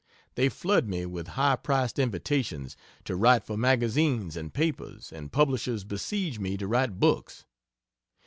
They 0.33 0.49
flood 0.49 0.87
me 0.87 1.05
with 1.05 1.27
high 1.37 1.57
priced 1.57 1.99
invitations 1.99 2.75
to 3.05 3.15
write 3.15 3.43
for 3.43 3.55
magazines 3.55 4.35
and 4.35 4.51
papers, 4.51 5.13
and 5.13 5.31
publishers 5.31 5.83
besiege 5.83 6.39
me 6.39 6.57
to 6.57 6.65
write 6.67 6.99
books. 6.99 7.45